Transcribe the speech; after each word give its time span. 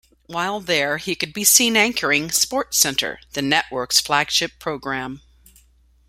While 0.25 0.61
there, 0.61 0.97
he 0.97 1.13
could 1.13 1.31
be 1.31 1.43
seen 1.43 1.77
anchoring 1.77 2.29
"SportsCenter", 2.29 3.17
the 3.33 3.43
network's 3.43 3.99
flagship 3.99 4.53
program. 4.57 5.21